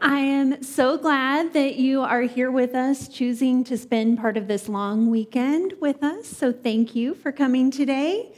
I 0.00 0.18
am 0.18 0.62
so 0.62 0.98
glad 0.98 1.52
that 1.54 1.76
you 1.76 2.02
are 2.02 2.22
here 2.22 2.50
with 2.50 2.74
us, 2.74 3.08
choosing 3.08 3.64
to 3.64 3.78
spend 3.78 4.18
part 4.18 4.36
of 4.36 4.46
this 4.46 4.68
long 4.68 5.10
weekend 5.10 5.74
with 5.80 6.02
us. 6.02 6.26
So, 6.26 6.52
thank 6.52 6.94
you 6.94 7.14
for 7.14 7.32
coming 7.32 7.70
today. 7.70 8.32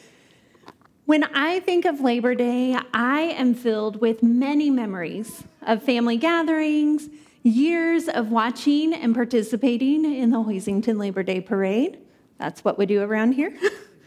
When 1.07 1.25
I 1.25 1.61
think 1.61 1.85
of 1.85 2.01
Labor 2.01 2.35
Day, 2.35 2.79
I 2.95 3.21
am 3.21 3.55
filled 3.55 4.01
with 4.01 4.23
many 4.23 4.71
memories 4.71 5.43
of 5.63 5.83
family 5.83 6.17
gatherings, 6.17 7.09
years 7.43 8.09
of 8.09 8.31
watching 8.31 8.93
and 8.95 9.15
participating 9.15 10.05
in 10.05 10.31
the 10.31 10.39
Hoisington 10.39 10.99
Labor 10.99 11.23
Day 11.23 11.41
Parade. 11.41 11.99
That's 12.39 12.63
what 12.65 12.79
we 12.79 12.87
do 12.87 13.03
around 13.03 13.33
here. 13.33 13.53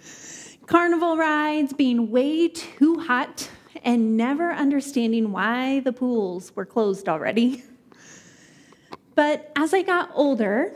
Carnival 0.67 1.17
rides, 1.17 1.73
being 1.73 2.11
way 2.11 2.47
too 2.47 2.99
hot 2.99 3.49
and 3.83 4.15
never 4.17 4.51
understanding 4.51 5.31
why 5.31 5.79
the 5.81 5.93
pools 5.93 6.55
were 6.55 6.65
closed 6.65 7.09
already. 7.09 7.63
But 9.13 9.51
as 9.57 9.73
I 9.73 9.81
got 9.81 10.09
older, 10.13 10.73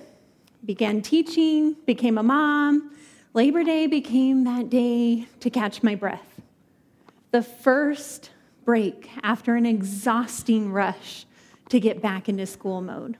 began 0.65 1.01
teaching, 1.01 1.75
became 1.85 2.17
a 2.17 2.23
mom, 2.23 2.91
Labor 3.33 3.63
Day 3.63 3.87
became 3.87 4.43
that 4.43 4.69
day 4.69 5.27
to 5.39 5.49
catch 5.49 5.83
my 5.83 5.95
breath. 5.95 6.41
The 7.31 7.41
first 7.41 8.31
break 8.63 9.09
after 9.23 9.55
an 9.55 9.65
exhausting 9.65 10.71
rush 10.71 11.25
to 11.69 11.79
get 11.79 12.01
back 12.01 12.29
into 12.29 12.45
school 12.45 12.81
mode. 12.81 13.17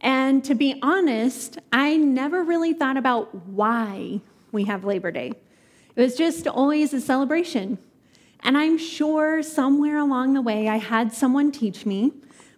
And 0.00 0.42
to 0.44 0.54
be 0.54 0.78
honest, 0.82 1.58
I 1.72 1.96
never 1.96 2.42
really 2.42 2.72
thought 2.72 2.96
about 2.96 3.34
why 3.46 4.20
we 4.50 4.64
have 4.64 4.84
Labor 4.84 5.10
Day. 5.10 5.32
It 5.94 6.00
was 6.00 6.16
just 6.16 6.46
always 6.46 6.94
a 6.94 7.00
celebration. 7.00 7.78
And 8.42 8.56
I'm 8.56 8.78
sure 8.78 9.42
somewhere 9.42 9.98
along 9.98 10.34
the 10.34 10.42
way 10.42 10.68
I 10.68 10.76
had 10.76 11.12
someone 11.12 11.52
teach 11.52 11.84
me, 11.84 12.12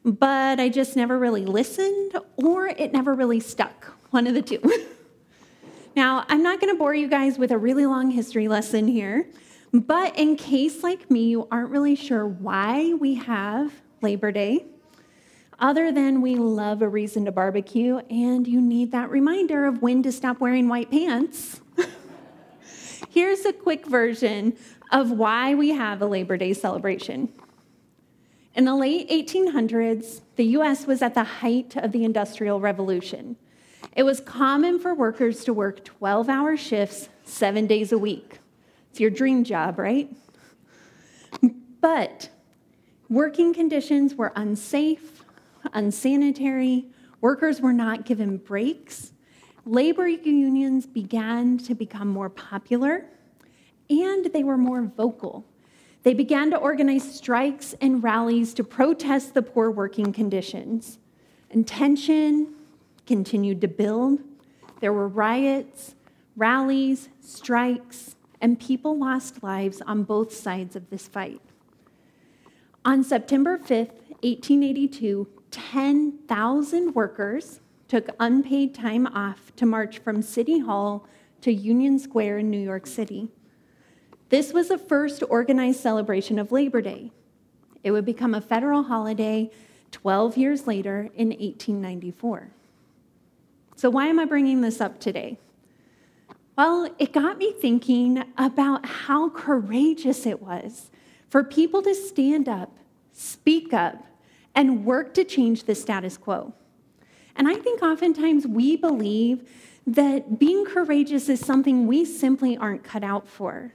but 0.05 0.61
I 0.61 0.69
just 0.69 0.97
never 0.97 1.19
really 1.19 1.45
listened 1.45 2.17
or 2.37 2.69
it 2.69 2.93
never 2.93 3.15
really 3.15 3.41
stuck. 3.41 3.97
One 4.11 4.27
of 4.27 4.35
the 4.35 4.43
two. 4.43 4.61
now, 5.97 6.25
I'm 6.29 6.43
not 6.43 6.61
going 6.61 6.73
to 6.73 6.79
bore 6.79 6.95
you 6.95 7.09
guys 7.09 7.39
with 7.39 7.51
a 7.51 7.59
really 7.59 7.87
long 7.87 8.11
history 8.11 8.47
lesson 8.47 8.87
here, 8.87 9.27
but 9.73 10.19
in 10.19 10.37
case, 10.37 10.83
like 10.83 11.11
me, 11.11 11.25
you 11.29 11.49
aren't 11.51 11.71
really 11.71 11.97
sure 11.97 12.27
why 12.27 12.93
we 12.95 13.15
have 13.15 13.73
Labor 14.03 14.31
Day, 14.31 14.67
other 15.59 15.93
than 15.93 16.21
we 16.21 16.35
love 16.35 16.83
a 16.83 16.89
reason 16.89 17.25
to 17.25 17.33
barbecue 17.33 17.99
and 18.11 18.47
you 18.47 18.61
need 18.61 18.93
that 18.93 19.11
reminder 19.11 19.65
of 19.65 19.81
when 19.81 20.03
to 20.03 20.13
stop 20.13 20.41
wearing 20.41 20.69
white 20.69 20.91
pants. 20.91 21.61
Here's 23.11 23.45
a 23.45 23.53
quick 23.53 23.87
version 23.87 24.57
of 24.93 25.11
why 25.11 25.55
we 25.55 25.71
have 25.71 26.03
a 26.03 26.07
Labor 26.07 26.37
Day 26.37 26.53
celebration. 26.53 27.33
In 28.55 28.67
the 28.67 28.77
late 28.77 29.09
1800s, 29.09 30.21
the 30.37 30.45
US 30.59 30.87
was 30.87 31.01
at 31.01 31.15
the 31.15 31.25
height 31.25 31.75
of 31.77 31.93
the 31.93 32.05
Industrial 32.05 32.61
Revolution. 32.61 33.37
It 33.97 34.03
was 34.03 34.21
common 34.21 34.79
for 34.79 34.95
workers 34.95 35.45
to 35.45 35.55
work 35.55 35.85
12 35.85 36.29
hour 36.29 36.57
shifts 36.57 37.09
seven 37.25 37.67
days 37.67 37.91
a 37.93 37.99
week. 37.99 38.39
It's 38.91 39.01
your 39.01 39.11
dream 39.11 39.43
job, 39.43 39.79
right? 39.79 40.15
But 41.81 42.29
working 43.09 43.53
conditions 43.53 44.15
were 44.15 44.33
unsafe, 44.37 45.25
unsanitary, 45.73 46.87
workers 47.21 47.61
were 47.61 47.73
not 47.73 48.05
given 48.05 48.37
breaks. 48.37 49.13
Labor 49.65 50.07
unions 50.07 50.87
began 50.87 51.59
to 51.59 51.75
become 51.75 52.09
more 52.09 52.29
popular 52.29 53.07
and 53.91 54.27
they 54.27 54.45
were 54.45 54.57
more 54.57 54.83
vocal. 54.83 55.45
They 56.03 56.15
began 56.15 56.51
to 56.51 56.57
organize 56.57 57.15
strikes 57.15 57.75
and 57.81 58.03
rallies 58.03 58.55
to 58.55 58.65
protest 58.65 59.35
the 59.35 59.43
poor 59.43 59.71
working 59.71 60.13
conditions. 60.13 60.99
And 61.51 61.67
tension 61.67 62.55
continued 63.07 63.61
to 63.61 63.69
build. 63.69 64.21
There 64.81 64.93
were 64.93 65.07
riots, 65.07 65.95
rallies, 66.37 67.09
strikes, 67.21 68.17
and 68.41 68.59
people 68.59 68.99
lost 68.99 69.43
lives 69.43 69.81
on 69.83 70.03
both 70.03 70.35
sides 70.35 70.75
of 70.75 70.91
this 70.91 71.07
fight. 71.07 71.41
On 72.85 73.05
September 73.05 73.59
5th, 73.59 74.01
1882, 74.23 75.29
10,000 75.53 76.95
workers 76.95 77.61
took 77.87 78.09
unpaid 78.19 78.75
time 78.75 79.07
off 79.07 79.55
to 79.55 79.67
march 79.67 79.99
from 79.99 80.23
City 80.23 80.59
Hall 80.59 81.07
to 81.43 81.53
Union 81.53 81.99
Square 81.99 82.39
in 82.39 82.51
New 82.51 82.59
York 82.59 82.87
City. 82.87 83.29
This 84.33 84.55
was 84.55 84.69
the 84.69 84.79
first 84.79 85.23
organized 85.29 85.81
celebration 85.81 86.39
of 86.39 86.53
Labor 86.53 86.81
Day. 86.81 87.13
It 87.85 87.91
would 87.91 88.07
become 88.07 88.33
a 88.33 88.41
federal 88.41 88.85
holiday 88.85 89.51
12 89.91 90.39
years 90.39 90.67
later 90.67 91.11
in 91.15 91.29
1894. 91.29 92.49
So, 93.77 93.91
why 93.91 94.07
am 94.07 94.19
I 94.19 94.25
bringing 94.25 94.63
this 94.63 94.81
up 94.81 94.99
today? 94.99 95.37
Well, 96.57 96.89
it 96.99 97.13
got 97.13 97.37
me 97.37 97.53
thinking 97.53 98.25
about 98.39 98.87
how 98.87 99.29
courageous 99.29 100.25
it 100.25 100.41
was 100.41 100.91
for 101.29 101.45
people 101.45 101.83
to 101.83 101.95
stand 101.95 102.49
up, 102.49 102.75
speak 103.13 103.75
up, 103.75 104.03
and 104.55 104.87
work 104.87 105.13
to 105.13 105.25
change 105.25 105.65
the 105.65 105.75
status 105.75 106.17
quo. 106.17 106.55
And 107.37 107.49
I 107.49 107.57
think 107.57 107.83
oftentimes 107.83 108.47
we 108.47 108.77
believe 108.77 109.47
that 109.87 110.39
being 110.39 110.65
courageous 110.65 111.29
is 111.29 111.41
something 111.41 111.87
we 111.87 112.07
simply 112.07 112.57
aren't 112.57 112.83
cut 112.83 113.05
out 113.05 113.29
for. 113.29 113.75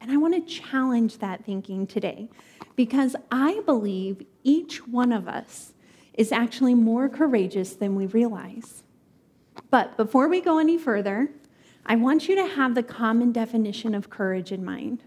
And 0.00 0.10
I 0.10 0.16
want 0.16 0.34
to 0.34 0.52
challenge 0.52 1.18
that 1.18 1.44
thinking 1.44 1.86
today 1.86 2.28
because 2.76 3.16
I 3.30 3.60
believe 3.66 4.22
each 4.44 4.86
one 4.86 5.12
of 5.12 5.28
us 5.28 5.72
is 6.14 6.32
actually 6.32 6.74
more 6.74 7.08
courageous 7.08 7.74
than 7.74 7.94
we 7.94 8.06
realize. 8.06 8.84
But 9.70 9.96
before 9.96 10.28
we 10.28 10.40
go 10.40 10.58
any 10.58 10.78
further, 10.78 11.30
I 11.84 11.96
want 11.96 12.28
you 12.28 12.34
to 12.36 12.46
have 12.46 12.74
the 12.74 12.82
common 12.82 13.32
definition 13.32 13.94
of 13.94 14.10
courage 14.10 14.52
in 14.52 14.64
mind. 14.64 15.02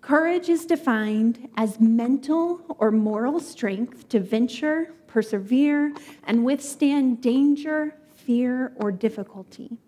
Courage 0.00 0.48
is 0.48 0.64
defined 0.66 1.48
as 1.56 1.80
mental 1.80 2.62
or 2.78 2.90
moral 2.90 3.40
strength 3.40 4.08
to 4.08 4.20
venture, 4.20 4.92
persevere, 5.06 5.92
and 6.24 6.44
withstand 6.44 7.20
danger, 7.20 7.94
fear, 8.14 8.72
or 8.76 8.92
difficulty. 8.92 9.78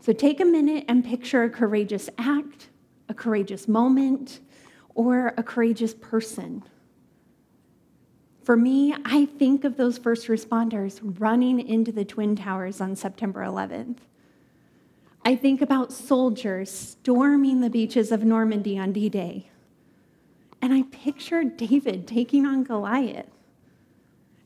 So 0.00 0.12
take 0.12 0.40
a 0.40 0.44
minute 0.44 0.84
and 0.88 1.04
picture 1.04 1.42
a 1.44 1.50
courageous 1.50 2.08
act, 2.18 2.68
a 3.08 3.14
courageous 3.14 3.68
moment, 3.68 4.40
or 4.94 5.34
a 5.36 5.42
courageous 5.42 5.94
person. 5.94 6.62
For 8.44 8.56
me, 8.56 8.94
I 9.04 9.24
think 9.24 9.64
of 9.64 9.76
those 9.76 9.96
first 9.96 10.28
responders 10.28 11.00
running 11.18 11.66
into 11.66 11.92
the 11.92 12.04
Twin 12.04 12.36
Towers 12.36 12.80
on 12.80 12.94
September 12.94 13.40
11th. 13.40 13.98
I 15.24 15.34
think 15.34 15.62
about 15.62 15.92
soldiers 15.92 16.70
storming 16.70 17.62
the 17.62 17.70
beaches 17.70 18.12
of 18.12 18.22
Normandy 18.22 18.78
on 18.78 18.92
D 18.92 19.08
Day. 19.08 19.48
And 20.60 20.74
I 20.74 20.82
picture 20.82 21.42
David 21.42 22.06
taking 22.06 22.44
on 22.44 22.64
Goliath. 22.64 23.26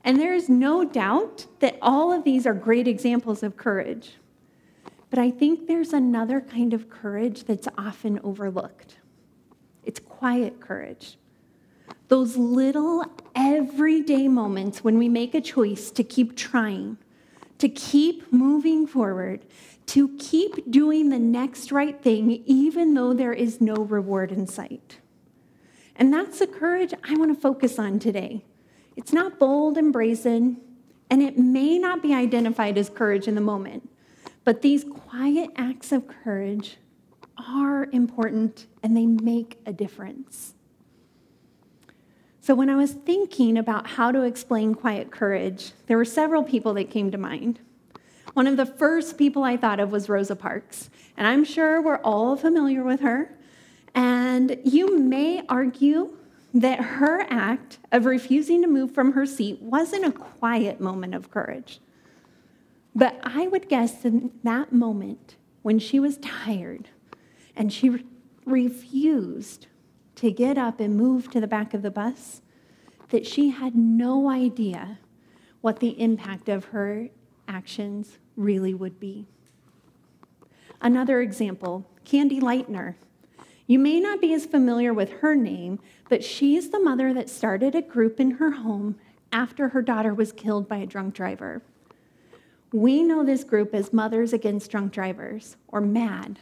And 0.05 0.21
there 0.21 0.35
is 0.35 0.49
no 0.49 0.85
doubt 0.85 1.47
that 1.59 1.77
all 1.83 2.13
of 2.13 2.23
these 2.23 2.47
are 2.47 2.55
great 2.55 2.87
examples 2.87 3.43
of 3.43 3.57
courage. 3.57 4.13
But 5.11 5.19
I 5.19 5.31
think 5.31 5.67
there's 5.67 5.93
another 5.93 6.41
kind 6.41 6.75
of 6.75 6.91
courage 6.91 7.45
that's 7.45 7.69
often 7.77 8.21
overlooked 8.23 8.97
it's 9.85 10.01
quiet 10.01 10.61
courage. 10.61 11.17
Those 12.09 12.37
little 12.37 13.07
everyday 13.35 14.29
moments 14.29 14.85
when 14.85 14.99
we 14.99 15.09
make 15.09 15.35
a 15.35 15.41
choice 15.41 15.91
to 15.93 16.05
keep 16.05 16.37
trying, 16.37 16.99
to 17.57 17.71
keep 17.71 18.31
moving 18.31 18.87
forward, 18.87 19.47
to 19.87 20.15
keep 20.19 20.71
doing 20.71 21.09
the 21.09 21.19
next 21.19 21.73
right 21.73 21.99
thing, 22.03 22.43
even 22.45 22.93
though 22.93 23.15
there 23.15 23.33
is 23.33 23.63
no 23.63 23.77
reward 23.77 24.31
in 24.31 24.47
sight. 24.47 24.99
And 25.97 26.13
that's 26.13 26.41
the 26.41 26.47
courage 26.47 26.93
I 27.03 27.17
want 27.17 27.35
to 27.35 27.41
focus 27.41 27.79
on 27.79 27.99
today. 27.99 28.45
It's 28.95 29.15
not 29.15 29.39
bold 29.39 29.79
and 29.79 29.91
brazen, 29.91 30.61
and 31.09 31.23
it 31.23 31.39
may 31.39 31.79
not 31.79 32.03
be 32.03 32.13
identified 32.13 32.77
as 32.77 32.91
courage 32.91 33.27
in 33.27 33.35
the 33.35 33.41
moment. 33.41 33.89
But 34.49 34.63
these 34.63 34.83
quiet 34.83 35.51
acts 35.57 35.93
of 35.93 36.09
courage 36.09 36.79
are 37.37 37.87
important 37.93 38.67
and 38.83 38.97
they 38.97 39.05
make 39.05 39.61
a 39.67 39.75
difference. 39.75 40.55
So, 42.41 42.55
when 42.55 42.71
I 42.71 42.75
was 42.75 42.93
thinking 42.93 43.59
about 43.59 43.87
how 43.87 44.11
to 44.11 44.23
explain 44.23 44.75
quiet 44.75 45.11
courage, 45.11 45.73
there 45.87 45.99
were 45.99 46.07
several 46.07 46.43
people 46.43 46.73
that 46.73 46.89
came 46.89 47.11
to 47.11 47.19
mind. 47.19 47.61
One 48.33 48.47
of 48.47 48.57
the 48.57 48.65
first 48.65 49.19
people 49.19 49.45
I 49.45 49.59
thought 49.59 49.81
of 49.81 49.93
was 49.93 50.09
Rosa 50.09 50.35
Parks, 50.35 50.89
and 51.19 51.27
I'm 51.27 51.45
sure 51.45 51.83
we're 51.83 52.01
all 52.01 52.35
familiar 52.35 52.83
with 52.83 53.01
her. 53.01 53.37
And 53.95 54.57
you 54.65 54.99
may 54.99 55.43
argue 55.51 56.17
that 56.55 56.81
her 56.81 57.27
act 57.29 57.81
of 57.93 58.07
refusing 58.07 58.63
to 58.63 58.67
move 58.67 58.95
from 58.95 59.13
her 59.13 59.27
seat 59.27 59.61
wasn't 59.61 60.07
a 60.07 60.11
quiet 60.11 60.81
moment 60.81 61.15
of 61.15 61.31
courage. 61.31 61.81
But 62.95 63.21
I 63.23 63.47
would 63.47 63.69
guess 63.69 64.05
in 64.05 64.33
that 64.43 64.73
moment 64.73 65.37
when 65.63 65.79
she 65.79 66.01
was 66.01 66.19
tired 66.19 66.89
and 67.57 67.73
she 67.73 67.91
re- 67.91 68.05
refused 68.45 69.67
to 70.17 70.33
get 70.33 70.59
up 70.59 70.81
and 70.81 70.97
move 70.97 71.31
to 71.31 71.41
the 71.41 71.47
back 71.47 71.75
of 71.75 71.83
the 71.83 71.91
bus, 71.91 72.43
that 73.11 73.27
she 73.27 73.51
had 73.51 73.77
no 73.77 74.29
idea 74.29 74.99
what 75.61 75.81
the 75.81 76.01
impact 76.01 76.49
of 76.49 76.67
her 76.67 77.09
actions 77.47 78.19
really 78.37 78.75
would 78.75 78.99
be. 78.99 79.27
Another 80.81 81.21
example 81.21 81.87
Candy 82.05 82.41
Lightner. 82.41 82.95
You 83.67 83.79
may 83.79 84.01
not 84.01 84.21
be 84.21 84.33
as 84.33 84.47
familiar 84.47 84.95
with 84.95 85.11
her 85.21 85.35
name, 85.35 85.79
but 86.09 86.25
she's 86.25 86.71
the 86.71 86.81
mother 86.81 87.13
that 87.13 87.29
started 87.29 87.75
a 87.75 87.83
group 87.83 88.19
in 88.19 88.33
her 88.33 88.53
home 88.53 88.97
after 89.31 89.69
her 89.69 89.83
daughter 89.83 90.15
was 90.15 90.33
killed 90.33 90.69
by 90.69 90.79
a 90.79 90.87
drunk 90.87 91.13
driver. 91.15 91.63
We 92.73 93.03
know 93.03 93.25
this 93.25 93.45
group 93.45 93.75
as 93.75 93.93
Mothers 93.93 94.33
Against 94.33 94.71
Drunk 94.71 94.93
Drivers, 94.93 95.57
or 95.69 95.81
MADD. 95.81 96.37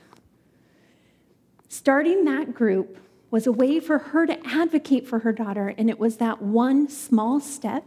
Starting 1.69 2.25
that 2.25 2.55
group 2.55 2.99
was 3.31 3.47
a 3.47 3.53
way 3.53 3.79
for 3.81 3.99
her 3.99 4.27
to 4.27 4.47
advocate 4.47 5.07
for 5.07 5.21
her 5.21 5.33
daughter, 5.33 5.75
and 5.77 5.89
it 5.89 5.99
was 5.99 6.17
that 6.17 6.43
one 6.43 6.89
small 6.89 7.39
step 7.39 7.85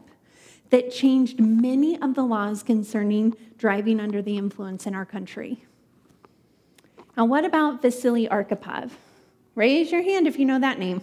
that 0.69 0.91
changed 0.91 1.39
many 1.39 1.99
of 2.01 2.13
the 2.13 2.23
laws 2.23 2.63
concerning 2.63 3.35
driving 3.57 3.99
under 3.99 4.21
the 4.21 4.37
influence 4.37 4.85
in 4.85 4.95
our 4.95 5.05
country. 5.05 5.65
Now, 7.17 7.25
what 7.25 7.43
about 7.43 7.81
Vasily 7.81 8.27
Arkhipov? 8.27 8.91
Raise 9.55 9.91
your 9.91 10.03
hand 10.03 10.27
if 10.27 10.39
you 10.39 10.45
know 10.45 10.59
that 10.59 10.79
name. 10.79 11.01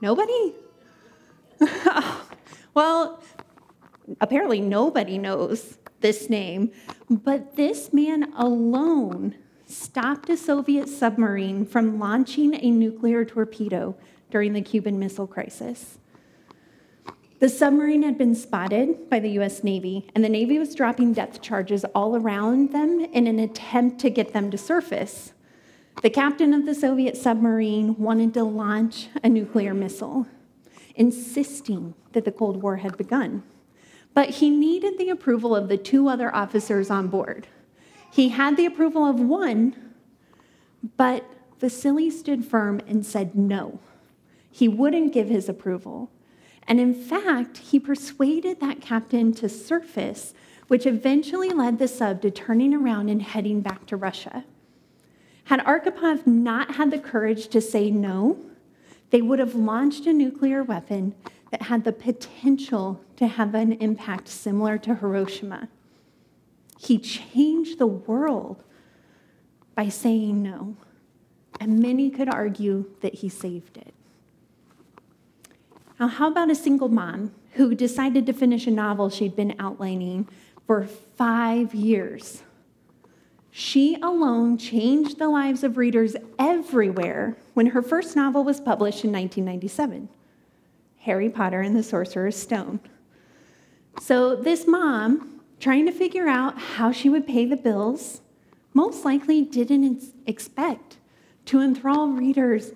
Nobody? 0.00 0.54
Oh, 1.62 2.26
well, 2.72 3.22
apparently 4.20 4.60
nobody 4.60 5.18
knows 5.18 5.78
this 6.00 6.30
name, 6.30 6.70
but 7.08 7.56
this 7.56 7.92
man 7.92 8.32
alone 8.34 9.36
stopped 9.66 10.28
a 10.28 10.36
Soviet 10.36 10.88
submarine 10.88 11.64
from 11.64 11.98
launching 11.98 12.54
a 12.54 12.70
nuclear 12.70 13.24
torpedo 13.24 13.96
during 14.30 14.52
the 14.52 14.62
Cuban 14.62 14.98
Missile 14.98 15.26
Crisis. 15.26 15.98
The 17.38 17.48
submarine 17.48 18.02
had 18.02 18.18
been 18.18 18.34
spotted 18.34 19.08
by 19.08 19.18
the 19.18 19.30
US 19.40 19.64
Navy, 19.64 20.06
and 20.14 20.22
the 20.22 20.28
Navy 20.28 20.58
was 20.58 20.74
dropping 20.74 21.14
depth 21.14 21.40
charges 21.40 21.84
all 21.94 22.14
around 22.14 22.72
them 22.72 23.00
in 23.00 23.26
an 23.26 23.38
attempt 23.38 23.98
to 24.00 24.10
get 24.10 24.32
them 24.32 24.50
to 24.50 24.58
surface. 24.58 25.32
The 26.02 26.10
captain 26.10 26.52
of 26.52 26.66
the 26.66 26.74
Soviet 26.74 27.16
submarine 27.16 27.96
wanted 27.96 28.34
to 28.34 28.44
launch 28.44 29.08
a 29.22 29.28
nuclear 29.28 29.72
missile, 29.72 30.26
insisting 30.94 31.94
that 32.12 32.24
the 32.24 32.32
Cold 32.32 32.62
War 32.62 32.76
had 32.76 32.98
begun. 32.98 33.42
But 34.20 34.28
he 34.28 34.50
needed 34.50 34.98
the 34.98 35.08
approval 35.08 35.56
of 35.56 35.68
the 35.68 35.78
two 35.78 36.06
other 36.06 36.34
officers 36.34 36.90
on 36.90 37.08
board. 37.08 37.46
He 38.12 38.28
had 38.28 38.58
the 38.58 38.66
approval 38.66 39.06
of 39.06 39.18
one, 39.18 39.74
but 40.98 41.24
Vasily 41.58 42.10
stood 42.10 42.44
firm 42.44 42.82
and 42.86 43.06
said 43.06 43.34
no. 43.34 43.80
He 44.50 44.68
wouldn't 44.68 45.14
give 45.14 45.30
his 45.30 45.48
approval. 45.48 46.10
And 46.68 46.78
in 46.78 46.92
fact, 46.92 47.56
he 47.56 47.80
persuaded 47.80 48.60
that 48.60 48.82
captain 48.82 49.32
to 49.36 49.48
surface, 49.48 50.34
which 50.68 50.84
eventually 50.84 51.48
led 51.48 51.78
the 51.78 51.88
sub 51.88 52.20
to 52.20 52.30
turning 52.30 52.74
around 52.74 53.08
and 53.08 53.22
heading 53.22 53.62
back 53.62 53.86
to 53.86 53.96
Russia. 53.96 54.44
Had 55.44 55.60
Arkhipov 55.60 56.26
not 56.26 56.74
had 56.74 56.90
the 56.90 56.98
courage 56.98 57.48
to 57.48 57.62
say 57.62 57.90
no, 57.90 58.36
they 59.08 59.22
would 59.22 59.38
have 59.38 59.54
launched 59.54 60.04
a 60.04 60.12
nuclear 60.12 60.62
weapon 60.62 61.14
that 61.50 61.62
had 61.62 61.84
the 61.84 61.92
potential 61.92 63.00
to 63.16 63.26
have 63.26 63.54
an 63.54 63.72
impact 63.74 64.28
similar 64.28 64.78
to 64.78 64.94
Hiroshima. 64.94 65.68
He 66.78 66.98
changed 66.98 67.78
the 67.78 67.86
world 67.86 68.62
by 69.74 69.88
saying 69.88 70.42
no, 70.42 70.76
and 71.58 71.80
many 71.80 72.10
could 72.10 72.28
argue 72.28 72.86
that 73.00 73.16
he 73.16 73.28
saved 73.28 73.76
it. 73.76 73.94
Now, 75.98 76.08
how 76.08 76.28
about 76.28 76.50
a 76.50 76.54
single 76.54 76.88
mom 76.88 77.32
who 77.52 77.74
decided 77.74 78.24
to 78.26 78.32
finish 78.32 78.66
a 78.66 78.70
novel 78.70 79.10
she'd 79.10 79.36
been 79.36 79.54
outlining 79.58 80.28
for 80.66 80.86
five 80.86 81.74
years? 81.74 82.42
She 83.50 83.96
alone 84.00 84.56
changed 84.56 85.18
the 85.18 85.28
lives 85.28 85.64
of 85.64 85.76
readers 85.76 86.14
everywhere 86.38 87.36
when 87.54 87.66
her 87.66 87.82
first 87.82 88.14
novel 88.14 88.44
was 88.44 88.60
published 88.60 89.04
in 89.04 89.12
1997 89.12 90.08
Harry 91.00 91.28
Potter 91.28 91.60
and 91.60 91.74
the 91.74 91.82
Sorcerer's 91.82 92.36
Stone. 92.36 92.80
So, 94.00 94.36
this 94.36 94.66
mom, 94.66 95.40
trying 95.58 95.86
to 95.86 95.92
figure 95.92 96.28
out 96.28 96.58
how 96.58 96.92
she 96.92 97.08
would 97.08 97.26
pay 97.26 97.44
the 97.44 97.56
bills, 97.56 98.20
most 98.72 99.04
likely 99.04 99.42
didn't 99.42 100.04
expect 100.26 100.98
to 101.46 101.60
enthrall 101.60 102.08
readers 102.08 102.72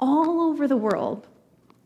all 0.00 0.40
over 0.40 0.66
the 0.66 0.76
world 0.76 1.26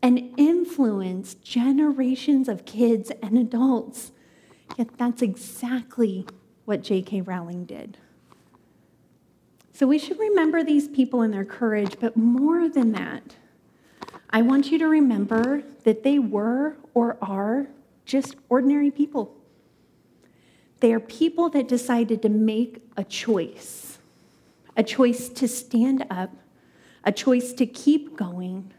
and 0.01 0.33
influence 0.37 1.35
generations 1.35 2.49
of 2.49 2.65
kids 2.65 3.11
and 3.21 3.37
adults. 3.37 4.11
Yet 4.77 4.97
that's 4.97 5.21
exactly 5.21 6.25
what 6.65 6.81
J.K. 6.81 7.21
Rowling 7.21 7.65
did. 7.65 7.97
So 9.73 9.87
we 9.87 9.97
should 9.97 10.19
remember 10.19 10.63
these 10.63 10.87
people 10.87 11.21
and 11.21 11.33
their 11.33 11.45
courage, 11.45 11.97
but 11.99 12.15
more 12.15 12.69
than 12.69 12.91
that, 12.93 13.35
I 14.33 14.41
want 14.41 14.71
you 14.71 14.79
to 14.79 14.87
remember 14.87 15.61
that 15.83 16.01
they 16.01 16.17
were 16.17 16.75
or 16.95 17.17
are 17.21 17.67
just 18.03 18.35
ordinary 18.49 18.89
people. 18.89 19.37
They 20.79 20.91
are 20.91 20.99
people 20.99 21.49
that 21.51 21.67
decided 21.67 22.23
to 22.23 22.29
make 22.29 22.81
a 22.97 23.03
choice 23.03 23.91
a 24.75 24.81
choice 24.81 25.29
to 25.29 25.47
stand 25.47 26.03
up, 26.09 26.31
a 27.03 27.11
choice 27.11 27.53
to 27.53 27.63
keep 27.63 28.17
going, 28.17 28.73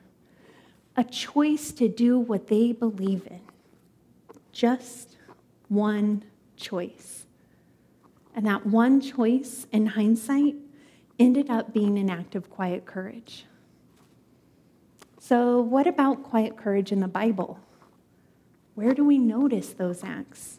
a 0.97 1.05
choice 1.05 1.71
to 1.71 1.89
do 1.89 2.19
what 2.19 2.49
they 2.49 2.73
believe 2.73 3.25
in. 3.31 3.41
Just 4.51 5.17
one 5.69 6.25
choice. 6.57 7.27
And 8.35 8.45
that 8.45 8.67
one 8.67 9.01
choice, 9.01 9.69
in 9.71 9.87
hindsight, 9.87 10.57
ended 11.19 11.49
up 11.49 11.73
being 11.73 11.97
an 11.97 12.11
act 12.11 12.35
of 12.35 12.51
quiet 12.51 12.85
courage. 12.85 13.47
So, 15.27 15.59
what 15.59 15.87
about 15.87 16.23
quiet 16.23 16.59
courage 16.59 16.93
in 16.93 17.01
the 17.01 17.09
Bible? 17.09 17.59
Where 18.75 18.93
do 18.93 19.03
we 19.07 19.17
notice 19.17 19.71
those 19.71 20.05
acts? 20.05 20.59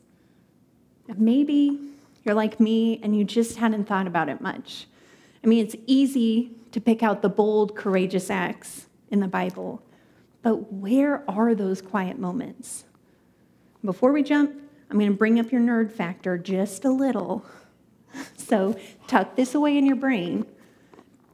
Maybe 1.16 1.80
you're 2.24 2.34
like 2.34 2.60
me 2.60 3.00
and 3.04 3.16
you 3.16 3.26
just 3.26 3.58
hadn't 3.58 3.86
thought 3.86 4.08
about 4.08 4.28
it 4.28 4.42
much. 4.42 4.88
I 5.44 5.48
mean, 5.48 5.64
it's 5.64 5.76
easy 5.86 6.50
to 6.72 6.82
pick 6.82 7.04
out 7.04 7.22
the 7.22 7.30
bold, 7.30 7.76
courageous 7.76 8.32
acts 8.32 8.88
in 9.12 9.20
the 9.20 9.28
Bible, 9.28 9.84
but 10.42 10.74
where 10.74 11.24
are 11.30 11.54
those 11.54 11.80
quiet 11.80 12.18
moments? 12.18 12.86
Before 13.84 14.12
we 14.12 14.24
jump, 14.24 14.52
I'm 14.90 14.98
going 14.98 15.12
to 15.12 15.16
bring 15.16 15.40
up 15.40 15.52
your 15.52 15.62
nerd 15.62 15.92
factor 15.92 16.40
just 16.40 16.86
a 16.86 16.92
little. 16.92 17.46
So 18.38 18.80
tuck 19.08 19.36
this 19.36 19.56
away 19.56 19.78
in 19.78 19.86
your 19.86 19.98
brain. 19.98 20.46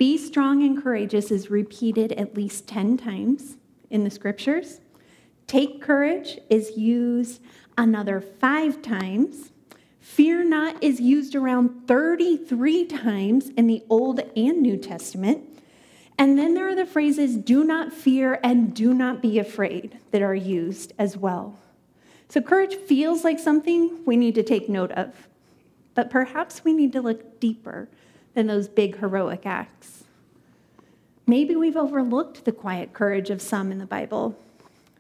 Be 0.02 0.18
strong 0.18 0.64
and 0.64 0.82
courageous 0.82 1.30
is 1.30 1.52
repeated 1.52 2.14
at 2.14 2.36
least 2.36 2.68
10 2.68 2.98
times 2.98 3.58
in 3.92 4.04
the 4.04 4.10
scriptures. 4.10 4.82
Take 5.46 5.80
courage 5.80 6.40
is 6.50 6.76
used 6.76 7.40
another 7.78 8.20
five 8.20 8.82
times. 8.82 9.52
Fear 10.00 10.46
not 10.46 10.84
is 10.84 11.00
used 11.00 11.36
around 11.36 11.88
33 11.88 12.86
times 12.88 13.50
in 13.50 13.68
the 13.68 13.84
Old 13.92 14.22
and 14.36 14.64
New 14.64 14.76
Testament. 14.76 15.48
And 16.18 16.36
then 16.36 16.56
there 16.56 16.68
are 16.68 16.74
the 16.76 16.88
phrases 16.88 17.38
do 17.38 17.64
not 17.64 17.94
fear 17.94 18.40
and 18.44 18.74
do 18.74 18.96
not 18.96 19.22
be 19.22 19.38
afraid 19.38 20.00
that 20.10 20.24
are 20.24 20.34
used 20.34 20.94
as 20.98 21.16
well. 21.16 21.60
So 22.28 22.42
courage 22.42 22.74
feels 22.74 23.24
like 23.24 23.38
something 23.38 24.04
we 24.04 24.18
need 24.18 24.34
to 24.34 24.42
take 24.42 24.68
note 24.68 24.94
of. 24.94 25.28
But 25.94 26.10
perhaps 26.10 26.64
we 26.64 26.74
need 26.74 26.92
to 26.94 27.02
look 27.02 27.40
deeper 27.40 27.88
than 28.34 28.48
those 28.48 28.68
big 28.68 28.98
heroic 28.98 29.46
acts. 29.46 30.04
Maybe 31.28 31.56
we've 31.56 31.78
overlooked 31.78 32.46
the 32.46 32.52
quiet 32.52 32.94
courage 32.94 33.30
of 33.30 33.42
some 33.42 33.72
in 33.72 33.78
the 33.78 33.86
Bible, 33.86 34.38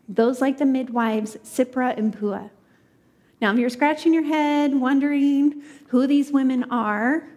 those 0.07 0.41
like 0.41 0.57
the 0.57 0.65
midwives 0.65 1.37
Shiphrah 1.43 1.97
and 1.97 2.17
Puah. 2.17 2.49
Now, 3.41 3.51
if 3.51 3.59
you're 3.59 3.69
scratching 3.69 4.13
your 4.13 4.23
head, 4.23 4.73
wondering 4.73 5.63
who 5.87 6.05
these 6.05 6.31
women 6.31 6.63
are, 6.71 7.27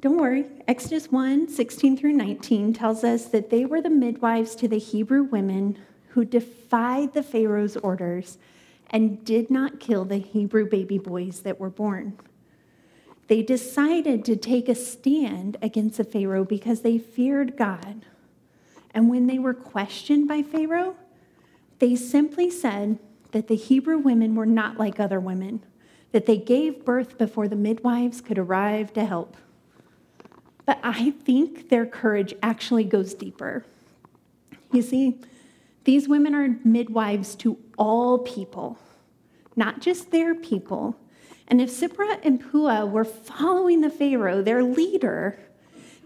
don't 0.00 0.18
worry. 0.18 0.44
Exodus 0.68 1.10
1 1.10 1.48
16 1.48 1.96
through 1.96 2.12
19 2.12 2.72
tells 2.72 3.02
us 3.02 3.26
that 3.26 3.50
they 3.50 3.64
were 3.64 3.80
the 3.80 3.90
midwives 3.90 4.54
to 4.56 4.68
the 4.68 4.78
Hebrew 4.78 5.22
women 5.22 5.78
who 6.08 6.24
defied 6.24 7.12
the 7.12 7.22
Pharaoh's 7.22 7.76
orders 7.76 8.38
and 8.90 9.24
did 9.24 9.50
not 9.50 9.80
kill 9.80 10.04
the 10.04 10.18
Hebrew 10.18 10.68
baby 10.68 10.98
boys 10.98 11.40
that 11.40 11.58
were 11.58 11.70
born. 11.70 12.18
They 13.28 13.42
decided 13.42 14.24
to 14.26 14.36
take 14.36 14.68
a 14.68 14.74
stand 14.74 15.56
against 15.60 15.96
the 15.96 16.04
Pharaoh 16.04 16.44
because 16.44 16.82
they 16.82 16.98
feared 16.98 17.56
God. 17.56 18.04
And 18.92 19.10
when 19.10 19.26
they 19.26 19.38
were 19.38 19.54
questioned 19.54 20.28
by 20.28 20.42
Pharaoh, 20.42 20.96
they 21.78 21.96
simply 21.96 22.50
said 22.50 22.98
that 23.32 23.48
the 23.48 23.56
Hebrew 23.56 23.98
women 23.98 24.34
were 24.34 24.46
not 24.46 24.78
like 24.78 24.98
other 24.98 25.20
women, 25.20 25.62
that 26.12 26.26
they 26.26 26.38
gave 26.38 26.84
birth 26.84 27.18
before 27.18 27.48
the 27.48 27.56
midwives 27.56 28.20
could 28.20 28.38
arrive 28.38 28.92
to 28.94 29.04
help. 29.04 29.36
But 30.64 30.80
I 30.82 31.10
think 31.10 31.68
their 31.68 31.86
courage 31.86 32.34
actually 32.42 32.84
goes 32.84 33.12
deeper. 33.14 33.64
You 34.72 34.82
see, 34.82 35.20
these 35.84 36.08
women 36.08 36.34
are 36.34 36.58
midwives 36.64 37.34
to 37.36 37.58
all 37.78 38.18
people, 38.18 38.78
not 39.54 39.80
just 39.80 40.10
their 40.10 40.34
people. 40.34 40.96
And 41.48 41.60
if 41.60 41.70
Shiphrah 41.70 42.18
and 42.24 42.40
Puah 42.40 42.86
were 42.86 43.04
following 43.04 43.80
the 43.80 43.90
Pharaoh, 43.90 44.42
their 44.42 44.62
leader, 44.62 45.38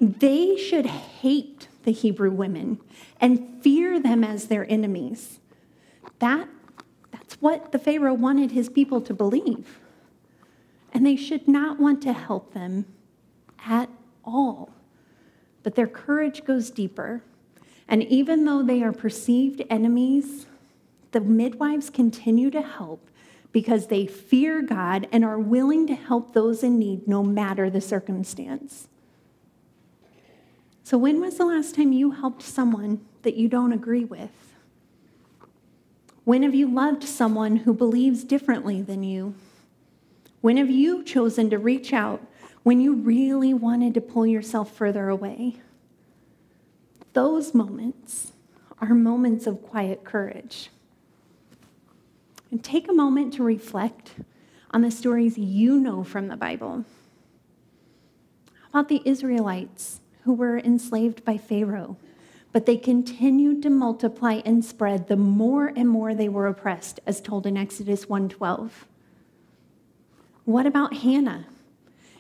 they 0.01 0.57
should 0.57 0.87
hate 0.87 1.69
the 1.85 1.93
Hebrew 1.93 2.31
women 2.31 2.79
and 3.21 3.63
fear 3.63 3.99
them 4.01 4.23
as 4.23 4.47
their 4.47 4.71
enemies. 4.71 5.41
That, 6.19 6.49
that's 7.11 7.35
what 7.41 7.73
the 7.73 7.79
Pharaoh 7.79 8.15
wanted 8.15 8.51
his 8.51 8.69
people 8.69 9.01
to 9.03 9.15
believe. 9.15 9.81
And 10.93 11.07
they 11.07 11.17
should 11.17 11.49
not 11.49 11.79
want 11.79 12.03
to 12.03 12.13
help 12.13 12.53
them 12.53 12.87
at 13.67 13.89
all. 14.25 14.71
But 15.63 15.75
their 15.75 15.87
courage 15.87 16.45
goes 16.45 16.71
deeper. 16.71 17.23
And 17.89 18.03
even 18.05 18.45
though 18.45 18.63
they 18.63 18.83
are 18.83 18.93
perceived 18.93 19.63
enemies, 19.71 20.47
the 21.13 21.21
midwives 21.21 21.91
continue 21.91 22.51
to 22.51 22.63
help 22.63 23.09
because 23.53 23.89
they 23.89 24.07
fear 24.07 24.63
God 24.63 25.09
and 25.11 25.25
are 25.25 25.39
willing 25.39 25.87
to 25.89 25.95
help 25.95 26.33
those 26.33 26.63
in 26.63 26.79
need 26.79 27.09
no 27.09 27.23
matter 27.23 27.69
the 27.69 27.81
circumstance. 27.81 28.89
So, 30.85 30.99
when 30.99 31.21
was 31.21 31.37
the 31.37 31.47
last 31.47 31.75
time 31.75 31.93
you 31.93 32.13
helped 32.13 32.43
someone 32.43 33.01
that 33.23 33.37
you 33.37 33.49
don't 33.49 33.73
agree 33.73 34.05
with? 34.05 34.55
When 36.25 36.43
have 36.43 36.55
you 36.55 36.69
loved 36.69 37.05
someone 37.05 37.57
who 37.57 37.73
believes 37.73 38.25
differently 38.25 38.83
than 38.83 39.03
you? 39.03 39.35
When 40.41 40.57
have 40.57 40.71
you 40.71 41.03
chosen 41.03 41.51
to 41.51 41.59
reach 41.59 41.93
out 41.93 42.27
when 42.63 42.81
you 42.81 42.95
really 42.95 43.55
wanted 43.55 43.95
to 43.95 44.01
pull 44.01 44.27
yourself 44.27 44.73
further 44.75 45.09
away? 45.09 45.57
Those 47.13 47.55
moments 47.55 48.33
are 48.81 48.95
moments 48.95 49.47
of 49.47 49.63
quiet 49.63 50.05
courage. 50.05 50.71
And 52.51 52.65
take 52.65 52.89
a 52.89 52.93
moment 52.93 53.35
to 53.35 53.45
reflect 53.45 54.15
on 54.73 54.83
the 54.83 54.91
stories 54.91 55.39
you 55.39 55.79
know 55.79 56.03
from 56.03 56.29
the 56.29 56.37
Bible. 56.37 56.85
How 58.73 58.81
about 58.81 58.89
the 58.89 59.03
Israelites 59.05 60.01
who 60.25 60.33
were 60.33 60.59
enslaved 60.59 61.25
by 61.25 61.37
Pharaoh, 61.37 61.97
but 62.53 62.67
they 62.67 62.77
continued 62.77 63.63
to 63.63 63.71
multiply 63.71 64.41
and 64.45 64.65
spread 64.65 65.07
the 65.07 65.17
more 65.17 65.69
and 65.69 65.89
more 65.89 66.15
they 66.15 66.29
were 66.29 66.47
oppressed, 66.47 67.01
as 67.07 67.21
told 67.21 67.47
in 67.47 67.57
Exodus 67.57 68.07
1:12? 68.07 68.87
What 70.45 70.67
about 70.67 70.99
Hannah? 70.99 71.47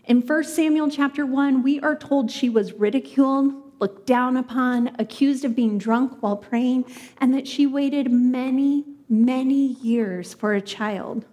In 0.04 0.22
1 0.22 0.44
Samuel 0.44 0.90
chapter 0.90 1.26
1, 1.26 1.62
we 1.62 1.80
are 1.80 1.96
told 1.96 2.30
she 2.30 2.48
was 2.48 2.72
ridiculed, 2.72 3.52
looked 3.80 4.06
down 4.06 4.36
upon, 4.36 4.90
accused 4.98 5.44
of 5.44 5.56
being 5.56 5.78
drunk 5.78 6.20
while 6.20 6.36
praying, 6.36 6.84
and 7.18 7.34
that 7.34 7.46
she 7.48 7.66
waited 7.66 8.10
many, 8.10 8.84
many 9.10 9.74
years 9.82 10.32
for 10.32 10.54
a 10.54 10.60
child. 10.62 11.26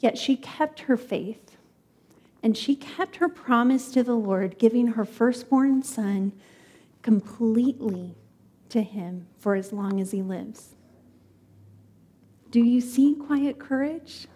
Yet 0.00 0.18
she 0.18 0.34
kept 0.36 0.80
her 0.80 0.96
faith 0.96 1.56
and 2.42 2.56
she 2.56 2.74
kept 2.74 3.16
her 3.16 3.28
promise 3.28 3.92
to 3.92 4.02
the 4.02 4.16
Lord, 4.16 4.58
giving 4.58 4.88
her 4.88 5.04
firstborn 5.04 5.82
son 5.84 6.32
completely 7.02 8.16
to 8.70 8.82
him 8.82 9.28
for 9.38 9.54
as 9.54 9.72
long 9.72 10.00
as 10.00 10.10
he 10.10 10.22
lives. 10.22 10.74
Do 12.50 12.60
you 12.60 12.80
see 12.80 13.14
quiet 13.14 13.58
courage? 13.58 14.26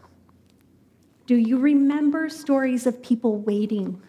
Do 1.27 1.35
you 1.35 1.59
remember 1.59 2.29
stories 2.29 2.87
of 2.87 3.03
people 3.03 3.39
waiting? 3.39 4.01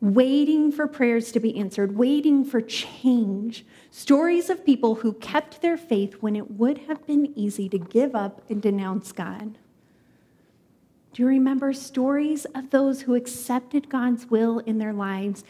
Waiting 0.00 0.70
for 0.70 0.86
prayers 0.86 1.32
to 1.32 1.40
be 1.40 1.56
answered, 1.58 1.96
waiting 1.96 2.44
for 2.44 2.60
change. 2.60 3.64
Stories 3.90 4.50
of 4.50 4.64
people 4.64 4.96
who 4.96 5.14
kept 5.14 5.62
their 5.62 5.78
faith 5.78 6.14
when 6.20 6.36
it 6.36 6.50
would 6.50 6.78
have 6.78 7.06
been 7.06 7.32
easy 7.34 7.68
to 7.70 7.78
give 7.78 8.14
up 8.14 8.42
and 8.50 8.60
denounce 8.60 9.12
God. 9.12 9.56
Do 11.12 11.22
you 11.22 11.28
remember 11.28 11.72
stories 11.72 12.44
of 12.54 12.68
those 12.68 13.02
who 13.02 13.14
accepted 13.14 13.88
God's 13.88 14.26
will 14.26 14.58
in 14.58 14.76
their 14.76 14.92
lives 14.92 15.44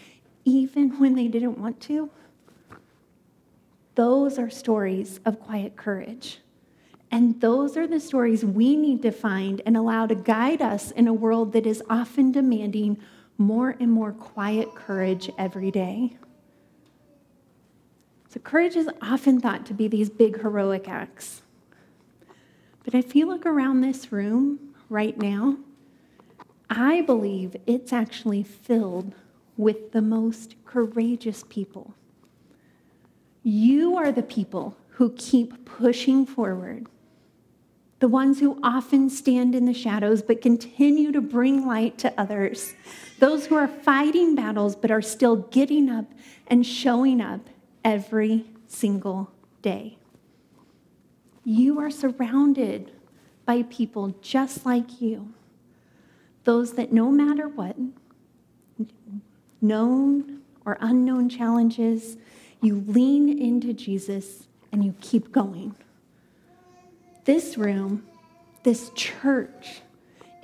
even 0.45 1.01
when 1.01 1.17
they 1.17 1.27
didn't 1.27 1.59
want 1.59 1.81
to? 1.83 2.09
Those 3.97 4.39
are 4.39 4.49
stories 4.49 5.19
of 5.25 5.41
quiet 5.41 5.75
courage. 5.75 6.39
And 7.11 7.41
those 7.41 7.77
are 7.77 7.87
the 7.87 7.99
stories 7.99 8.45
we 8.45 8.77
need 8.77 9.03
to 9.03 9.11
find 9.11 9.61
and 9.67 9.77
allow 9.77 10.07
to 10.07 10.15
guide 10.15 10.63
us 10.63 10.93
in 10.93 11.09
a 11.09 11.13
world 11.13 11.53
that 11.53 11.67
is 11.67 11.83
often 11.91 12.31
demanding 12.31 12.99
more 13.39 13.77
and 13.81 13.91
more 13.91 14.13
quiet 14.13 14.75
courage 14.75 15.31
every 15.39 15.71
day. 15.71 16.17
So, 18.29 18.41
courage 18.41 18.77
is 18.77 18.89
often 19.01 19.41
thought 19.41 19.67
to 19.67 19.75
be 19.75 19.89
these 19.89 20.11
big 20.11 20.41
heroic 20.41 20.89
acts. 20.89 21.43
But 22.85 22.95
if 22.95 23.17
you 23.17 23.27
look 23.27 23.47
around 23.47 23.81
this 23.81 24.13
room 24.13 24.75
right 24.89 25.17
now, 25.17 25.59
I 26.69 27.01
believe 27.03 27.57
it's 27.67 27.93
actually 27.93 28.43
filled 28.43 29.15
with 29.57 29.93
the 29.93 30.03
most 30.03 30.55
courageous 30.65 31.45
people. 31.49 31.95
You 33.43 33.97
are 33.97 34.13
the 34.13 34.23
people 34.23 34.77
who 34.91 35.15
keep 35.17 35.65
pushing 35.65 36.27
forward 36.27 36.87
the 37.99 38.09
ones 38.09 38.41
who 38.41 38.59
often 38.63 39.09
stand 39.09 39.55
in 39.55 39.65
the 39.65 39.73
shadows 39.73 40.23
but 40.23 40.43
continue 40.43 41.13
to 41.13 41.21
bring 41.21 41.67
light 41.67 41.97
to 41.99 42.13
others, 42.21 42.75
those 43.19 43.47
who 43.47 43.55
are 43.55 43.69
fighting 43.69 44.35
battles 44.35 44.77
but 44.77 44.91
are 44.91 45.03
still 45.03 45.37
getting 45.37 45.89
up 45.89 46.05
and 46.47 46.67
showing 46.67 47.21
up 47.21 47.49
every 47.85 48.45
single 48.67 49.31
day. 49.63 49.97
You 51.45 51.79
are 51.81 51.91
surrounded 51.91 52.93
by 53.47 53.63
people 53.63 54.15
just 54.21 54.67
like 54.67 55.01
you, 55.01 55.33
those 56.45 56.75
that 56.75 56.93
no 56.93 57.11
matter 57.11 57.49
what, 57.49 57.77
known 59.63 60.43
or 60.65 60.77
unknown 60.81 61.29
challenges, 61.29 62.17
you 62.61 62.85
lean 62.89 63.41
into 63.41 63.73
Jesus 63.73 64.49
and 64.73 64.85
you 64.85 64.95
keep 65.01 65.33
going. 65.33 65.75
This 67.27 67.59
room, 67.59 68.07
this 68.63 68.91
church, 68.91 69.81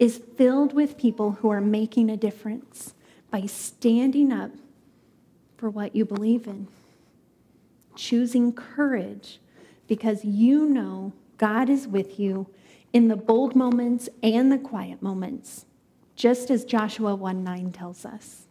is 0.01 0.21
filled 0.37 0.75
with 0.75 0.99
people 0.99 1.31
who 1.31 1.49
are 1.49 1.61
making 1.61 2.11
a 2.11 2.17
difference 2.17 2.95
by 3.31 3.47
standing 3.47 4.33
up 4.33 4.51
for 5.57 5.71
what 5.71 5.95
you 5.95 6.05
believe 6.05 6.49
in, 6.49 6.67
choosing 7.95 8.53
courage 8.53 9.39
because 9.87 10.25
you 10.25 10.69
know 10.69 11.13
God 11.39 11.71
is 11.71 11.87
with 11.87 12.19
you 12.19 12.49
in 12.93 13.07
the 13.07 13.15
bold 13.15 13.55
moments 13.55 14.09
and 14.21 14.51
the 14.51 14.59
quiet 14.59 15.01
moments, 15.01 15.67
just 16.17 16.51
as 16.51 16.65
Joshua 16.65 17.15
1 17.15 17.45
9 17.45 17.71
tells 17.71 18.05
us. 18.05 18.47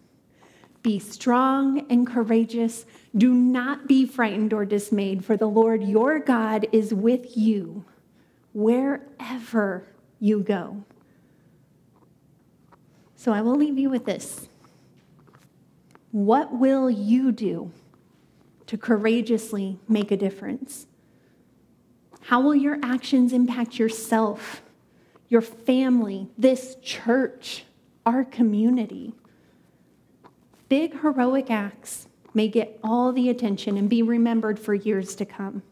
Be 0.82 1.00
strong 1.00 1.86
and 1.90 2.08
courageous. 2.08 2.86
Do 3.14 3.34
not 3.34 3.90
be 3.90 4.06
frightened 4.06 4.54
or 4.54 4.64
dismayed, 4.64 5.26
for 5.26 5.36
the 5.36 5.50
Lord 5.50 5.84
your 5.84 6.18
God 6.18 6.66
is 6.72 6.94
with 6.94 7.36
you 7.36 7.84
wherever 8.54 9.86
you 10.20 10.42
go. 10.42 10.84
So 13.16 13.32
I 13.32 13.42
will 13.42 13.56
leave 13.56 13.78
you 13.78 13.90
with 13.90 14.06
this. 14.06 14.48
What 16.12 16.54
will 16.54 16.90
you 16.90 17.32
do 17.32 17.72
to 18.68 18.78
courageously 18.78 19.80
make 19.88 20.12
a 20.12 20.18
difference? 20.18 20.88
How 22.22 22.42
will 22.42 22.56
your 22.56 22.78
actions 22.84 23.34
impact 23.34 23.80
yourself, 23.80 24.62
your 25.30 25.42
family, 25.42 26.28
this 26.38 26.76
church, 26.82 27.66
our 28.06 28.24
community? 28.24 29.14
Big 30.68 31.02
heroic 31.02 31.50
acts 31.50 32.08
may 32.34 32.48
get 32.48 32.80
all 32.84 33.12
the 33.12 33.30
attention 33.30 33.78
and 33.78 33.90
be 33.90 34.02
remembered 34.02 34.60
for 34.60 34.74
years 34.74 35.16
to 35.16 35.26
come. 35.26 35.64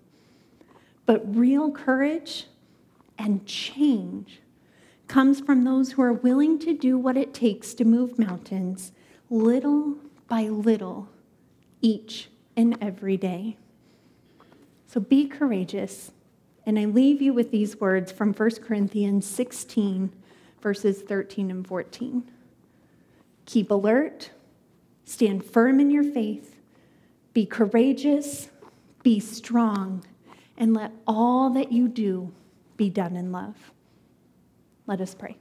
But 1.05 1.35
real 1.35 1.71
courage 1.71 2.47
and 3.19 3.45
change 3.45 4.41
comes 5.07 5.41
from 5.41 5.63
those 5.63 5.91
who 5.91 6.01
are 6.01 6.13
willing 6.13 6.57
to 6.59 6.73
do 6.73 6.97
what 6.97 7.17
it 7.17 7.33
takes 7.33 7.73
to 7.73 7.83
move 7.83 8.17
mountains, 8.17 8.93
little 9.29 9.97
by 10.27 10.43
little 10.43 11.09
each 11.81 12.29
and 12.55 12.77
every 12.81 13.17
day. 13.17 13.57
So 14.87 14.99
be 14.99 15.27
courageous. 15.27 16.11
And 16.65 16.79
I 16.79 16.85
leave 16.85 17.21
you 17.21 17.33
with 17.33 17.51
these 17.51 17.79
words 17.79 18.11
from 18.11 18.33
1 18.33 18.51
Corinthians 18.63 19.25
16, 19.25 20.13
verses 20.61 21.01
13 21.01 21.51
and 21.51 21.67
14. 21.67 22.29
Keep 23.45 23.71
alert, 23.71 24.29
stand 25.03 25.43
firm 25.43 25.79
in 25.79 25.89
your 25.89 26.03
faith, 26.03 26.57
be 27.33 27.45
courageous, 27.45 28.49
be 29.01 29.19
strong, 29.19 30.05
and 30.57 30.73
let 30.73 30.91
all 31.07 31.49
that 31.51 31.71
you 31.71 31.87
do 31.87 32.31
be 32.79 32.89
done 32.89 33.17
in 33.17 33.29
love. 33.33 33.73
Let 34.87 35.01
us 35.01 35.13
pray. 35.13 35.35